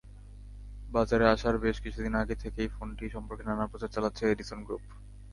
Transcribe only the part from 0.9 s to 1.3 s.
বাজারে